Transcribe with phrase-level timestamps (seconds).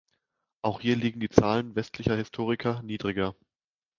[0.63, 3.35] Auch hier liegen die Zahlen westlicher Historiker niedriger.